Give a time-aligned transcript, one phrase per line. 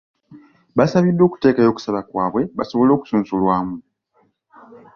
[0.77, 3.77] Baasabiddwa okuteekayo okusaba kwabwe basobole okusunsulwamu.